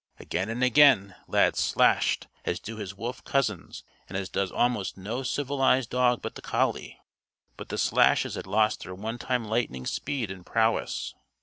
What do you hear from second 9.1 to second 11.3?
time lightning speed and prowess.